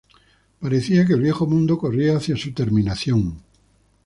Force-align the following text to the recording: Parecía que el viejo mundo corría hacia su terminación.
Parecía 0.59 1.05
que 1.05 1.13
el 1.13 1.21
viejo 1.21 1.45
mundo 1.45 1.77
corría 1.77 2.17
hacia 2.17 2.35
su 2.35 2.53
terminación. 2.53 3.43